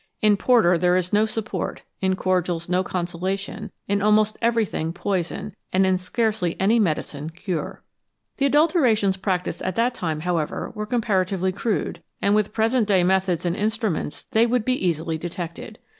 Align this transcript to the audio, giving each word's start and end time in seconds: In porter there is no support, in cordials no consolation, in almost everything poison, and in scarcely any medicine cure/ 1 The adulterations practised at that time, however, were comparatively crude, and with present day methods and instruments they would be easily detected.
In 0.19 0.35
porter 0.35 0.79
there 0.79 0.95
is 0.97 1.13
no 1.13 1.27
support, 1.27 1.83
in 2.01 2.15
cordials 2.15 2.67
no 2.67 2.83
consolation, 2.83 3.69
in 3.87 4.01
almost 4.01 4.35
everything 4.41 4.93
poison, 4.93 5.53
and 5.71 5.85
in 5.85 5.99
scarcely 5.99 6.59
any 6.59 6.79
medicine 6.79 7.29
cure/ 7.29 7.83
1 8.37 8.37
The 8.37 8.45
adulterations 8.47 9.15
practised 9.17 9.61
at 9.61 9.75
that 9.75 9.93
time, 9.93 10.21
however, 10.21 10.71
were 10.73 10.87
comparatively 10.87 11.51
crude, 11.51 12.01
and 12.19 12.33
with 12.33 12.51
present 12.51 12.87
day 12.87 13.03
methods 13.03 13.45
and 13.45 13.55
instruments 13.55 14.23
they 14.31 14.47
would 14.47 14.65
be 14.65 14.73
easily 14.73 15.19
detected. 15.19 15.77